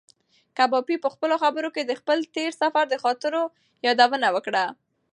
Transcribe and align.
کبابي 0.57 0.95
په 1.03 1.09
خپلو 1.13 1.35
خبرو 1.43 1.69
کې 1.75 1.83
د 1.85 1.91
خپل 1.99 2.17
تېر 2.35 2.51
سفر 2.61 2.83
د 2.89 2.95
خاطرو 3.03 3.43
یادونه 3.85 4.27
وکړه. 4.35 4.65